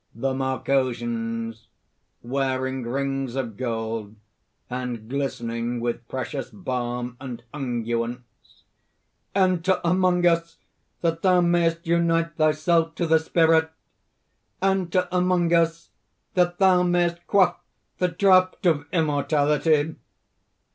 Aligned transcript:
THE 0.15 0.33
MARCOSIANS 0.33 1.67
(wearing 2.23 2.81
rings 2.87 3.35
of 3.35 3.55
gold, 3.55 4.15
and 4.67 5.07
glistening 5.07 5.79
with 5.79 6.07
precious 6.07 6.49
balm 6.49 7.17
and 7.21 7.43
unguents:) 7.53 8.63
"Enter 9.35 9.79
among 9.83 10.25
us 10.25 10.57
that 11.01 11.21
thou 11.21 11.41
mayst 11.41 11.85
unite 11.85 12.35
thyself 12.35 12.95
to 12.95 13.05
the 13.05 13.19
Spirit! 13.19 13.69
Enter 14.59 15.07
among 15.11 15.53
us 15.53 15.91
that 16.33 16.57
thou 16.57 16.81
mayst 16.81 17.17
quaff 17.27 17.59
the 17.99 18.07
draught 18.07 18.65
of 18.65 18.87
immortality!" 18.91 19.97